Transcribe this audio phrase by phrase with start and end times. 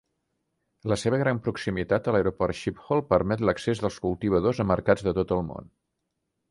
[0.91, 5.37] La seva gran proximitat a l'Aeroport Schiphol permet l'accés dels cultivadors a mercats de tot
[5.39, 5.75] el món.